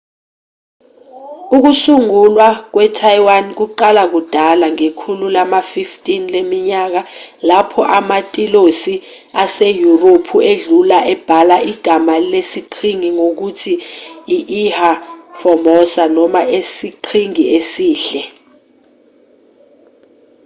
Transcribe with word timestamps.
ukusungulwa 1.55 2.47
kwetaiwan 2.73 3.45
kuqala 3.57 4.03
kudala 4.11 4.65
ngekhulu 4.75 5.25
lama-15 5.35 6.05
leminyaka 6.33 7.01
lapho 7.47 7.81
amatilosi 7.97 8.95
aseyurophu 9.43 10.37
edlula 10.51 10.97
ebhala 11.13 11.57
igama 11.71 12.15
lesiqhingi 12.31 13.09
ngokuthi 13.17 13.73
i-ilha 14.37 14.91
formosa 15.39 16.03
noma 16.17 16.41
isiqhingi 16.59 17.43
esihle 17.57 18.21